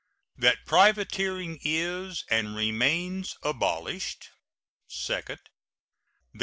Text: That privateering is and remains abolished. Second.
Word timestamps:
That 0.35 0.65
privateering 0.65 1.59
is 1.63 2.25
and 2.27 2.55
remains 2.55 3.37
abolished. 3.43 4.29
Second. 4.87 5.41